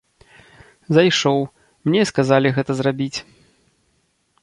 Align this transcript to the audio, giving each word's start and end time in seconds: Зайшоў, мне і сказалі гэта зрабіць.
Зайшоў, 0.97 1.39
мне 1.89 1.99
і 2.07 2.09
сказалі 2.13 2.47
гэта 2.59 2.71
зрабіць. 2.83 3.15